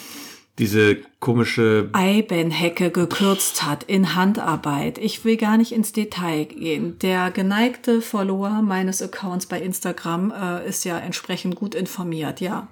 [0.60, 4.98] diese komische Eibenhecke gekürzt hat in Handarbeit.
[4.98, 7.00] Ich will gar nicht ins Detail gehen.
[7.00, 12.68] Der geneigte Follower meines Accounts bei Instagram äh, ist ja entsprechend gut informiert, ja.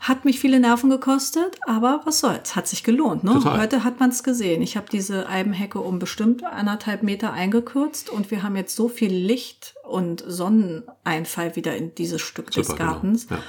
[0.00, 3.22] Hat mich viele Nerven gekostet, aber was soll's, hat sich gelohnt.
[3.22, 3.34] Ne?
[3.34, 3.60] Total.
[3.60, 4.62] Heute hat man's gesehen.
[4.62, 9.12] Ich habe diese Eibenhecke um bestimmt anderthalb Meter eingekürzt und wir haben jetzt so viel
[9.12, 12.92] Licht und Sonneneinfall wieder in dieses Stück des Super, genau.
[12.92, 13.26] Gartens.
[13.28, 13.40] Ja.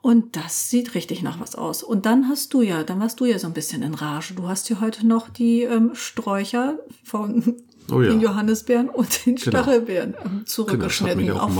[0.00, 1.82] Und das sieht richtig nach was aus.
[1.82, 4.34] Und dann hast du ja, dann warst du ja so ein bisschen in Rage.
[4.34, 7.56] Du hast ja heute noch die ähm, Sträucher von
[7.90, 8.10] Oh ja.
[8.10, 9.48] den Johannisbeeren und den Genau.
[9.62, 11.20] Stachelbeeren ähm, Genau, das hat zurückgeschnitten.
[11.22, 11.54] mich auch auf-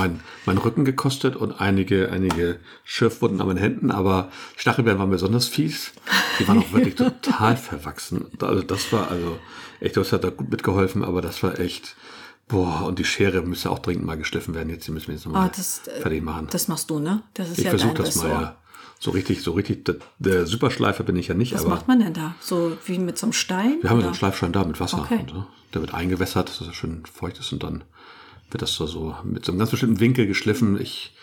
[0.46, 5.92] mein, Rücken gekostet und einige, einige Schürfwunden an meinen Händen, aber Stachelbeeren waren besonders fies.
[6.38, 8.26] Die waren auch wirklich total verwachsen.
[8.40, 9.38] Also das war also
[9.80, 11.96] echt, das hat da gut mitgeholfen, aber das war echt,
[12.48, 14.70] boah, und die Schere müsste auch dringend mal geschliffen werden.
[14.70, 16.48] Jetzt, die müssen wir jetzt nochmal Ah, das, äh, fertig machen.
[16.50, 17.22] das machst du, ne?
[17.34, 18.56] Das ist ich ja versuche das mal, ja.
[19.00, 22.00] So richtig, so richtig, der, der Superschleifer bin ich ja nicht, Was aber macht man
[22.00, 22.34] denn da?
[22.40, 23.78] So wie mit so einem Stein?
[23.80, 24.06] wir haben ja so oder?
[24.08, 24.98] einen Schleifstein da mit Wasser.
[25.02, 25.24] Okay.
[25.30, 25.46] So.
[25.74, 27.84] Der wird eingewässert, dass er schön feucht ist und dann
[28.50, 30.80] wird das da so mit so einem ganz bestimmten Winkel geschliffen.
[30.80, 31.14] Ich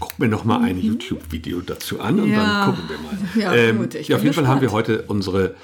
[0.00, 2.32] gucke mir noch mal ein YouTube-Video dazu an und Mhm.
[2.32, 2.64] Ja.
[2.66, 2.98] dann gucken wir
[3.52, 3.56] mal.
[3.66, 4.88] Ja, gut, ich ja, auf jeden Fall haben wir gespannt.
[4.88, 5.54] heute unsere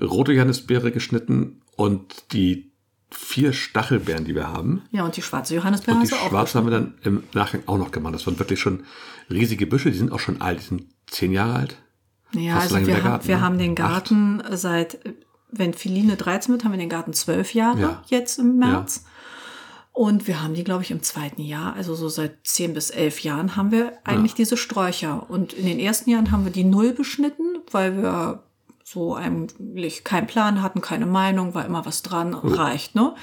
[0.00, 2.72] rote Johannisbeere geschnitten und die
[3.10, 4.82] vier Stachelbeeren, die wir haben.
[4.90, 7.90] Ja, und die schwarze Johannisbeere Und die schwarze haben wir dann im Nachgang auch noch
[7.90, 8.14] gemacht.
[8.14, 8.84] Das waren wirklich schon
[9.30, 11.76] riesige Büsche, die sind auch schon alt, die sind zehn Jahre alt.
[12.32, 13.42] Ja, Fast also wir, haben, Garten, wir ne?
[13.42, 13.76] haben den Acht.
[13.76, 14.98] Garten seit,
[15.50, 18.02] wenn Philine 13 wird, haben wir den Garten zwölf Jahre Ja.
[18.08, 19.04] jetzt im März.
[19.92, 23.20] Und wir haben die, glaube ich, im zweiten Jahr, also so seit zehn bis elf
[23.20, 25.30] Jahren, haben wir eigentlich diese Sträucher.
[25.30, 28.42] Und in den ersten Jahren haben wir die Null beschnitten, weil wir
[28.88, 32.94] so eigentlich keinen Plan hatten, keine Meinung, war immer was dran, reicht.
[32.94, 33.16] Ne?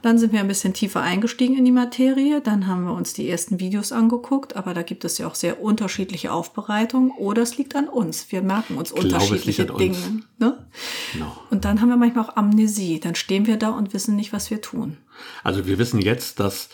[0.00, 2.40] Dann sind wir ein bisschen tiefer eingestiegen in die Materie.
[2.40, 5.60] Dann haben wir uns die ersten Videos angeguckt, aber da gibt es ja auch sehr
[5.60, 7.10] unterschiedliche Aufbereitungen.
[7.10, 8.32] Oder es liegt an uns.
[8.32, 9.78] Wir merken uns glaube, liegt unterschiedliche uns.
[9.78, 10.22] Dinge.
[10.38, 10.66] Ne?
[11.12, 11.36] Genau.
[11.50, 12.98] Und dann haben wir manchmal auch Amnesie.
[12.98, 14.96] Dann stehen wir da und wissen nicht, was wir tun.
[15.44, 16.70] Also wir wissen jetzt, dass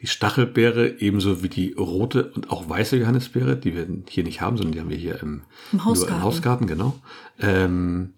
[0.00, 4.56] die Stachelbeere ebenso wie die rote und auch weiße Johannisbeere, die wir hier nicht haben,
[4.56, 6.14] sondern die haben wir hier im, Im Hausgarten.
[6.14, 6.98] im Hausgarten, genau.
[7.38, 8.14] Ähm,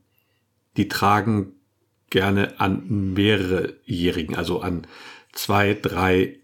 [0.77, 1.53] die tragen
[2.11, 4.87] gerne an mehrerejährigen, also an
[5.33, 6.39] zwei, drei,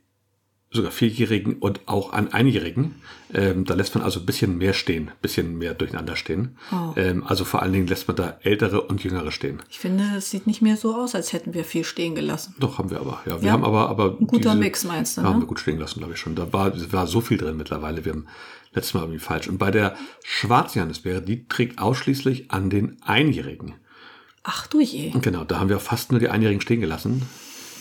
[0.70, 2.96] sogar vierjährigen und auch an einjährigen.
[3.33, 6.57] Ähm, da lässt man also ein bisschen mehr stehen, ein bisschen mehr durcheinander stehen.
[6.70, 6.92] Oh.
[6.96, 9.61] Ähm, also vor allen Dingen lässt man da ältere und jüngere stehen.
[9.70, 12.54] Ich finde, es sieht nicht mehr so aus, als hätten wir viel stehen gelassen.
[12.59, 13.20] Doch, haben wir aber.
[13.26, 13.52] Ja, wir Ja?
[13.52, 15.42] haben aber, aber Ein guter Mix, meinst du, Ja, haben ne?
[15.42, 16.35] wir gut stehen lassen, glaube ich schon.
[16.35, 18.04] Da war, war so viel drin mittlerweile.
[18.04, 18.26] Wir haben
[18.74, 19.48] letztes Mal irgendwie falsch.
[19.48, 23.74] Und bei der Schwarzjohannisbeere, die trägt ausschließlich an den Einjährigen.
[24.44, 25.11] Ach du je.
[25.20, 27.22] Genau, da haben wir fast nur die Einjährigen stehen gelassen.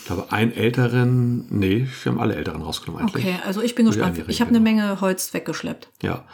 [0.08, 3.26] Glaube, einen älteren, nee, wir haben alle älteren rausgenommen eigentlich.
[3.26, 4.18] Okay, also ich bin Nur gespannt.
[4.26, 4.70] Ich habe eine genau.
[4.70, 5.88] Menge Holz weggeschleppt.
[6.02, 6.24] Ja.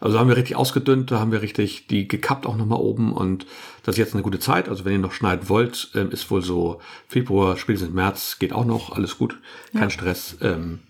[0.00, 3.46] Also haben wir richtig ausgedünnt, da haben wir richtig die gekappt auch nochmal oben und
[3.84, 4.68] das ist jetzt eine gute Zeit.
[4.68, 8.66] Also wenn ihr noch schneiden wollt, ähm, ist wohl so Februar, spätestens März, geht auch
[8.66, 9.38] noch, alles gut,
[9.72, 10.36] kein Stress.
[10.42, 10.80] Ähm,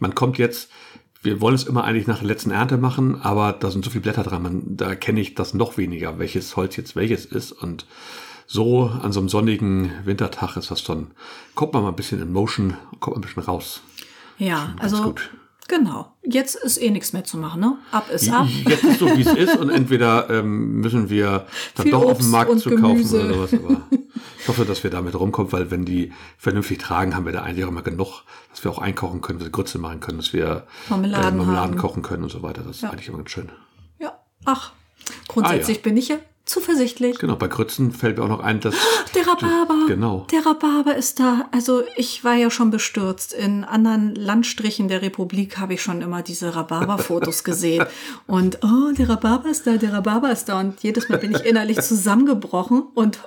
[0.00, 0.70] man kommt jetzt,
[1.22, 4.02] wir wollen es immer eigentlich nach der letzten Ernte machen, aber da sind so viele
[4.02, 7.86] Blätter dran, man, da kenne ich das noch weniger, welches Holz jetzt welches ist und
[8.46, 11.12] so an so einem sonnigen Wintertag ist das dann,
[11.54, 13.80] kommt man mal ein bisschen in Motion, kommt man ein bisschen raus.
[14.38, 15.30] Ja, also gut.
[15.68, 16.12] genau.
[16.22, 17.78] Jetzt ist eh nichts mehr zu machen, ne?
[17.92, 18.46] Ab ist ab.
[18.66, 22.18] Jetzt ist so, wie es ist und entweder ähm, müssen wir dann Viel doch auf
[22.18, 23.54] dem Obst Markt zu kaufen oder sowas.
[23.54, 23.82] Aber
[24.40, 27.64] ich hoffe, dass wir damit rumkommen, weil wenn die vernünftig tragen, haben wir da eigentlich
[27.64, 30.66] auch immer genug, dass wir auch einkochen können, dass wir Grütze machen können, dass wir
[30.88, 31.78] Marmeladen Marmeladen haben.
[31.78, 32.62] kochen können und so weiter.
[32.62, 32.90] Das ist Ja.
[32.90, 33.50] eigentlich immer ganz schön.
[33.98, 34.18] Ja.
[34.44, 34.72] Ach,
[35.28, 35.84] grundsätzlich Ah, ja.
[35.84, 37.18] bin ich ja zuversichtlich.
[37.18, 38.74] Genau, bei Grützen fällt mir auch noch ein, dass
[39.14, 39.86] Der Rhabarber.
[39.88, 40.26] Genau.
[40.30, 41.48] Der Rhabarber ist da.
[41.52, 43.32] Also ich war ja schon bestürzt.
[43.32, 47.86] In anderen Landstrichen der Republik habe ich schon immer diese Rhabarber-Fotos gesehen.
[48.26, 50.60] Und oh, der Rhabarber ist da, der Rhabarber ist da.
[50.60, 52.82] Und jedes Mal bin ich innerlich zusammengebrochen.
[52.94, 53.18] Und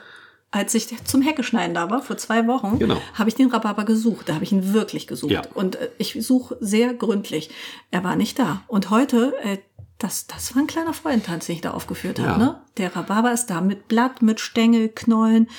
[0.51, 3.01] als ich zum Heckeschneiden da war, vor zwei Wochen, Genau.
[3.15, 4.29] habe ich den Rhabarber gesucht.
[4.29, 5.31] Da habe ich ihn wirklich gesucht.
[5.31, 5.41] Ja.
[5.53, 7.49] Und äh, ich suche sehr gründlich.
[7.91, 8.61] Er war nicht da.
[8.67, 9.57] Und heute, äh,
[9.99, 12.29] das, das war ein kleiner Freudentanz, den ich da aufgeführt habe.
[12.29, 12.37] Ja.
[12.37, 12.61] Ne?
[12.77, 15.49] Der Rhabarber ist da mit Blatt, mit Stängel, Knollen.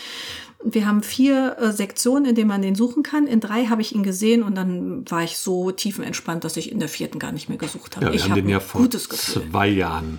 [0.64, 3.26] Wir haben vier äh, Sektionen, in denen man den suchen kann.
[3.26, 6.80] In drei habe ich ihn gesehen und dann war ich so tiefenentspannt, dass ich in
[6.80, 8.06] der vierten gar nicht mehr gesucht habe.
[8.06, 9.42] ja, wir ich haben habe den ja vor gutes Gefühl.
[9.50, 10.18] zwei Jahren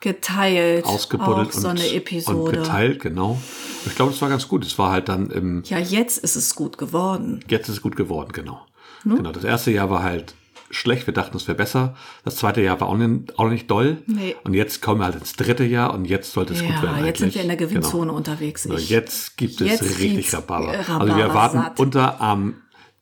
[0.00, 0.84] Geteilt.
[0.84, 2.58] ausgebuddelt Auch so und, eine und Episode.
[2.58, 3.40] geteilt, genau.
[3.86, 4.64] Ich glaube, das war ganz gut.
[4.64, 7.40] Es war halt dann im Ja, jetzt ist es gut geworden.
[7.48, 8.64] Jetzt ist es gut geworden, genau.
[9.04, 9.16] Ne?
[9.16, 10.34] Genau, das erste Jahr war halt
[10.76, 11.94] schlecht, wir dachten, es wäre besser.
[12.24, 14.02] Das zweite Jahr war auch nicht, auch nicht doll.
[14.06, 14.36] Nee.
[14.44, 17.04] Und jetzt kommen wir halt ins dritte Jahr und jetzt sollte es gut Ja, werden.
[17.06, 17.34] jetzt sind eigentlich.
[17.34, 18.16] wir in der Gewinnzone Genau.
[18.16, 18.66] unterwegs.
[18.66, 20.74] Ich- jetzt gibt es jetzt richtig gibt's, Rhabarber.
[20.74, 21.80] äh, Also wir Rhabarber erwarten satt.
[21.80, 22.54] Unterarm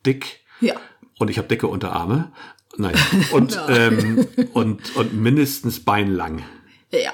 [0.05, 0.75] dick Ja.
[1.19, 2.31] und ich habe dicke Unterarme.
[2.77, 2.95] Nein.
[3.31, 6.41] Und, ähm, und, und mindestens beinlang.
[6.91, 7.11] Ja.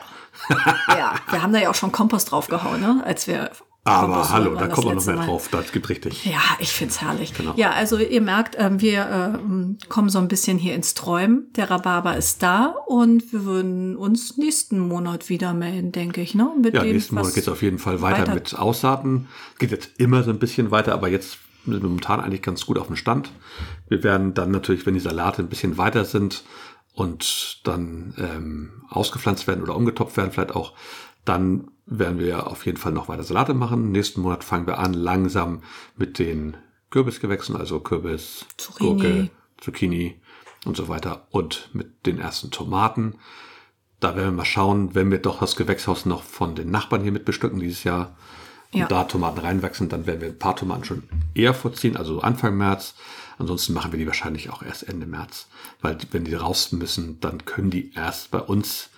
[0.88, 3.02] ja, wir haben da ja auch schon Kompost draufgehauen, ne?
[3.06, 3.52] als wir.
[3.84, 5.26] Aber hallo, da kommt man noch mehr Mal.
[5.26, 5.48] drauf.
[5.52, 6.24] Das gibt richtig.
[6.26, 7.34] Ja, ich find's herrlich.
[7.34, 7.54] Genau.
[7.56, 9.10] Ja, also ihr merkt, ähm, wir
[9.44, 11.52] ähm, kommen so ein bisschen hier ins Träumen.
[11.56, 16.36] Der Rhabarber ist da und wir würden uns nächsten Monat wieder melden, denke ich.
[16.36, 16.52] Ne?
[16.62, 19.28] Mit Ja, dem, nächsten Monat geht es auf jeden Fall weiter, weiter- mit Aussaaten.
[19.58, 22.78] Geht jetzt immer so ein bisschen weiter, aber jetzt sind wir momentan eigentlich ganz gut
[22.78, 23.32] auf dem Stand.
[23.90, 26.44] Wir werden dann natürlich, wenn die Salate ein bisschen weiter sind,
[26.94, 30.74] und dann ähm, ausgepflanzt werden oder umgetopft werden, vielleicht auch,
[31.24, 33.92] dann werden wir auf jeden Fall noch weiter Salate machen.
[33.92, 35.62] Nächsten Monat fangen wir an, langsam
[35.98, 36.56] mit den
[36.90, 38.90] Kürbisgewächsen, also Kürbis, Zucchini.
[38.90, 40.22] Gurke, Zucchini
[40.66, 43.16] und so weiter und mit den ersten Tomaten.
[44.00, 47.12] Da werden wir mal schauen, wenn wir doch das Gewächshaus noch von den Nachbarn hier
[47.12, 48.16] mit bestücken dieses Jahr
[48.72, 48.88] und Ja.
[48.88, 51.04] da Tomaten reinwachsen, dann werden wir ein paar Tomaten schon
[51.36, 52.96] eher vorziehen, also Anfang März.
[53.38, 55.48] Ansonsten machen wir die wahrscheinlich auch erst Ende März,
[55.82, 58.90] weil wenn die raus müssen, dann können die erst bei uns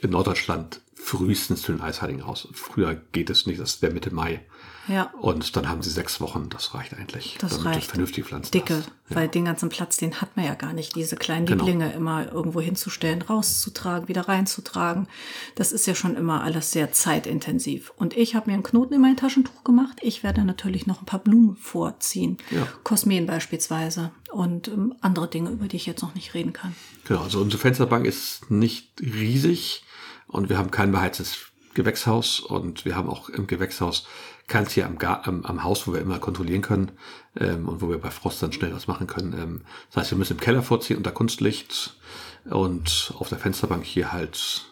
[0.00, 2.48] in Norddeutschland frühestens zu den Eisheiligen raus.
[2.52, 4.40] Früher geht es nicht, das wäre Mitte Mai.
[4.88, 5.12] Ja.
[5.20, 7.36] Und dann haben sie sechs Wochen, das reicht eigentlich.
[7.38, 7.90] Das reicht.
[7.90, 8.90] vernünftig pflanzen Dicke, darfst.
[9.10, 11.64] weil den ganzen Platz, den hat man ja gar nicht, diese kleinen Genau.
[11.64, 15.06] Lieblinge immer irgendwo hinzustellen, rauszutragen, wieder reinzutragen.
[15.54, 17.92] Das ist ja schon immer alles sehr zeitintensiv.
[17.96, 19.98] Und ich habe mir einen Knoten in mein Taschentuch gemacht.
[20.02, 22.36] Ich werde natürlich noch ein paar Blumen vorziehen.
[22.50, 22.66] Ja.
[22.82, 26.74] Kosmen beispielsweise und ähm, andere Dinge, über die ich jetzt noch nicht reden kann.
[27.06, 29.84] Genau, also unsere Fensterbank ist nicht riesig
[30.28, 31.38] und wir haben kein beheiztes
[31.74, 34.06] Gewächshaus und wir haben auch im Gewächshaus
[34.48, 36.92] keins hier am, Gar am, am Haus, wo wir immer kontrollieren können
[37.38, 39.32] ähm, und wo wir bei Frost dann schnell was machen können.
[39.34, 41.96] Ähm, das heißt, wir müssen im Keller vorziehen unter Kunstlicht
[42.44, 44.66] und auf der Fensterbank hier halt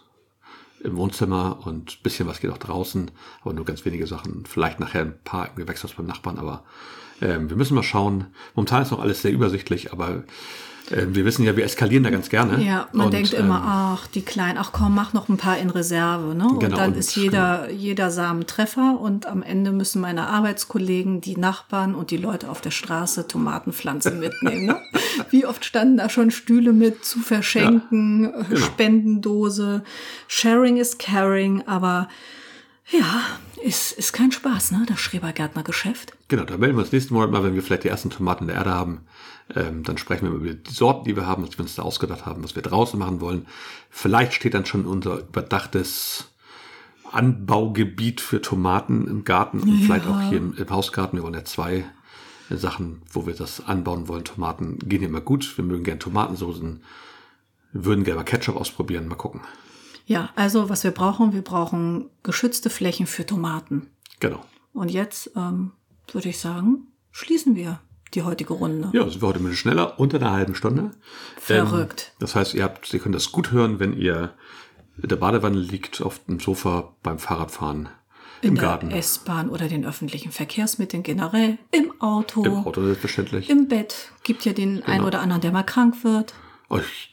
[0.81, 3.11] im Wohnzimmer und bisschen was geht auch draußen,
[3.43, 4.45] aber nur ganz wenige Sachen.
[4.47, 6.65] Vielleicht nachher ein paar im Gewächshaus beim Nachbarn, aber
[7.21, 8.27] ähm, wir müssen mal schauen.
[8.55, 10.25] Momentan ist noch alles sehr übersichtlich, aber
[10.91, 12.63] wir wissen ja, wir eskalieren da ganz gerne.
[12.63, 15.57] Ja, man Und, denkt ähm, immer, ach, die Kleinen, ach komm, mach noch ein paar
[15.59, 16.35] in Reserve.
[16.35, 16.47] Ne?
[16.47, 21.21] Und Genau, dann und- ist jeder, jeder Samen Treffer und am Ende müssen meine Arbeitskollegen,
[21.23, 24.67] die Nachbarn und die Leute auf der Straße Tomatenpflanzen mitnehmen.
[24.67, 24.77] Ne?
[25.31, 28.61] Wie oft standen da schon Stühle mit zu verschenken, äh, genau.
[28.61, 29.83] Spendendose.
[30.29, 32.09] Sharing is caring, aber
[32.91, 33.23] ja,
[33.65, 34.85] ist, ist kein Spaß, ne?
[34.87, 36.13] Das Schrebergärtnergeschäft.
[36.29, 38.49] Genau, da melden wir uns nächsten Monat mal, wenn wir vielleicht die ersten Tomaten in
[38.49, 39.01] der Erde haben.
[39.55, 42.27] Ähm, dann sprechen wir über die Sorten, die wir haben, was wir uns da ausgedacht
[42.27, 43.47] haben, was wir draußen machen wollen.
[43.91, 46.31] Vielleicht steht dann schon unser überdachtes
[47.11, 51.17] Anbaugebiet für Tomaten im Garten und vielleicht auch hier im, im Hausgarten.
[51.17, 51.85] Wir wollen ja zwei
[52.51, 54.25] Sachen, wo wir das anbauen wollen.
[54.25, 55.57] Tomaten gehen immer gut.
[55.57, 56.83] Wir mögen gern Tomatensoßen.
[57.73, 59.09] Würden gerne mal Ketchup ausprobieren.
[59.09, 59.41] Mal gucken.
[60.07, 63.89] Ja, also was wir brauchen, wir brauchen geschützte Flächen für Tomaten.
[64.21, 64.45] Genau.
[64.73, 65.73] Und jetzt ähm,
[66.13, 67.81] würde ich sagen, schließen wir
[68.13, 68.91] die heutige Runde.
[68.93, 70.91] Ja, sind wir heute ein bisschen schneller, unter einer halben Stunde.
[71.39, 72.13] Verrückt.
[72.13, 74.35] Ähm, das heißt, ihr, habt, ihr könnt das gut hören, wenn ihr
[75.03, 77.89] in der Badewanne liegt, auf dem Sofa, beim Fahrradfahren,
[78.43, 83.51] In im der Garten, S-Bahn oder den öffentlichen Verkehrsmitteln generell, im Auto, im Auto selbstverständlich.
[83.51, 84.13] im Bett.
[84.23, 85.07] Gibt ja den einen Genau.
[85.09, 86.35] oder anderen, der mal krank wird.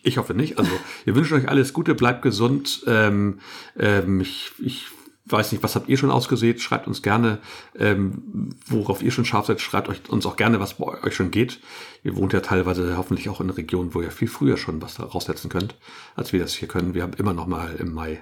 [0.04, 0.58] Ich, hoffe nicht.
[0.58, 0.72] Also,
[1.06, 2.84] wir wünschen euch alles Gute, bleibt gesund.
[2.88, 3.40] Ähm,
[3.78, 4.88] ähm, ich, ich
[5.26, 6.62] weiß nicht, was habt ihr schon ausgesät?
[6.62, 7.40] Schreibt uns gerne,
[7.78, 9.62] ähm, worauf ihr schon scharf seid.
[9.62, 11.60] Schreibt euch uns auch gerne, was bei euch schon geht.
[12.04, 15.04] Ihr wohnt ja teilweise hoffentlich auch in Regionen, wo ihr viel früher schon was da
[15.04, 15.76] raussetzen könnt,
[16.16, 16.94] als wir das hier können.
[16.94, 18.20] Wir haben immer noch mal im Mai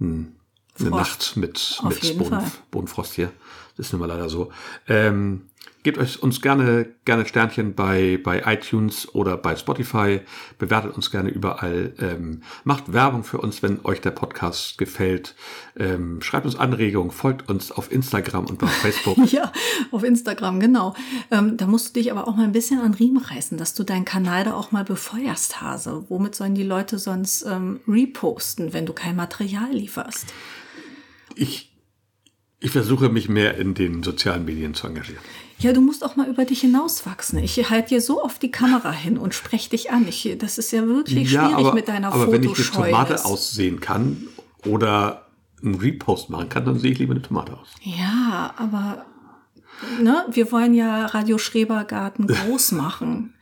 [0.00, 0.36] ein,
[0.78, 0.90] eine.
[0.90, 2.40] Nacht mit, Auf mit Boden.
[2.70, 3.30] Bodenfrost hier.
[3.76, 4.50] Das ist nun mal leider so.
[4.88, 5.42] Ähm,
[5.82, 10.20] gebt euch uns gerne, gerne Sternchen bei, bei iTunes oder bei Spotify.
[10.58, 11.92] Bewertet uns gerne überall.
[11.98, 15.34] Ähm, macht Werbung für uns, wenn euch der Podcast gefällt.
[15.76, 19.18] Ähm, schreibt uns Anregungen, folgt uns auf Instagram und bei Facebook.
[19.32, 19.52] Ja,
[19.90, 20.94] auf Instagram, genau.
[21.30, 23.82] Ähm, da musst du dich aber auch mal ein bisschen an Riemen reißen, dass du
[23.82, 26.04] deinen Kanal da auch mal befeuerst, Hase.
[26.08, 30.32] Womit sollen die Leute sonst ähm, reposten, wenn du kein Material lieferst?
[31.34, 31.71] Ich,
[32.62, 35.22] ich versuche mich mehr in den sozialen Medien zu engagieren.
[35.58, 37.38] Ja, du musst auch mal über dich hinauswachsen.
[37.38, 40.06] Ich halte dir so oft die Kamera hin und spreche dich an.
[40.08, 42.90] Ich, das ist ja wirklich schwierig mit deiner aber wenn ich eine.
[42.90, 44.28] Tomate aussehen kann
[44.64, 45.26] oder
[45.62, 47.68] einen Repost machen kann, dann sehe ich lieber eine Tomate aus.
[47.82, 49.06] Ja, aber
[50.00, 53.34] ne, wir wollen ja Radio Schrebergarten groß machen.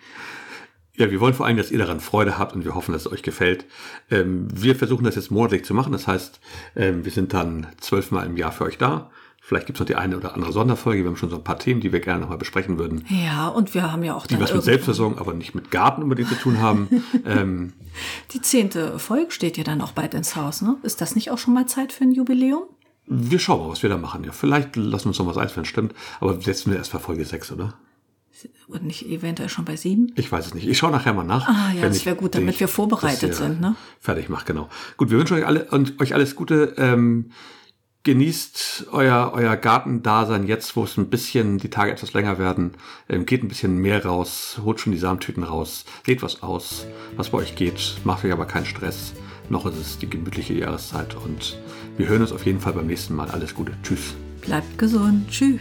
[1.01, 3.13] Ja, wir wollen vor allem, dass ihr daran Freude habt und wir hoffen, dass es
[3.13, 3.65] euch gefällt.
[4.11, 5.93] Ähm, wir versuchen das jetzt monatlich zu machen.
[5.93, 6.41] Das heißt,
[6.77, 9.11] ähm, wir sind dann zwölfmal im Jahr für euch da.
[9.41, 11.03] Vielleicht gibt es noch die eine oder andere Sonderfolge.
[11.03, 13.07] Wir haben schon so ein paar Themen, die wir gerne nochmal besprechen würden.
[13.09, 16.29] Ja, und wir haben ja auch Die was mit Selbstversorgung, aber nicht mit Garten unbedingt
[16.29, 17.03] zu tun haben.
[17.25, 17.73] ähm,
[18.35, 20.77] Die zehnte Folge steht ja dann auch bald ins Haus, ne?
[20.83, 22.65] Ist das nicht auch schon mal Zeit für ein Jubiläum?
[23.13, 24.23] wir schauen mal, was wir da machen.
[24.23, 25.95] Ja, vielleicht lassen wir uns noch was einfallen, stimmt.
[26.21, 27.75] Aber setzen wir erst bei Folge 6, oder?
[28.69, 30.13] Und nicht eventuell schon bei sieben?
[30.17, 30.69] Ich weiß es nicht.
[30.69, 31.49] Ich schaue nachher mal nach.
[31.49, 33.75] Ah, ja, das ich wär gut, damit wir vorbereitet sind, ne?
[34.01, 34.69] Fertig mache, genau.
[34.97, 36.75] Gut, wir wünschen euch alle und euch alles Gute.
[36.77, 37.33] Ähm,
[38.03, 42.73] genießt euer, euer Gartendasein jetzt, wo es ein bisschen, die Tage etwas länger werden.
[43.09, 47.31] Ähm, geht ein bisschen mehr raus, holt schon die Samentüten raus, seht was aus, was
[47.31, 47.97] bei euch geht.
[48.05, 49.13] Macht euch aber keinen Stress.
[49.49, 51.59] Noch ist es die gemütliche Jahreszeit und
[51.97, 53.31] wir hören uns auf jeden Fall beim nächsten Mal.
[53.31, 53.73] Alles Gute.
[53.83, 54.15] Tschüss.
[54.41, 55.29] Bleibt gesund.
[55.29, 55.61] Tschüss.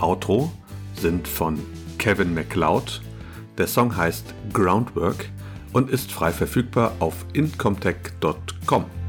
[0.00, 0.50] Outro
[0.94, 1.58] sind von
[1.98, 3.00] Kevin MacLeod.
[3.58, 5.28] Der Song heißt Groundwork
[5.72, 8.99] und ist frei verfügbar auf incomtech.com.